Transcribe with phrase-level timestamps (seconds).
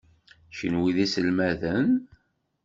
[0.57, 1.89] Kenwi d iselmaden?